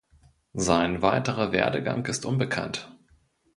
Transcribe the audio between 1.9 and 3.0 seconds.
ist unbekannt.